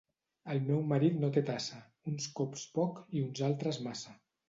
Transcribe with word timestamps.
El 0.53 0.61
meu 0.69 0.81
marit 0.91 1.19
no 1.25 1.29
té 1.37 1.45
tassa: 1.51 1.83
uns 2.15 2.29
cops 2.41 2.67
poc 2.81 3.01
i 3.21 3.25
uns 3.31 3.47
altres 3.53 3.85
massa. 3.91 4.21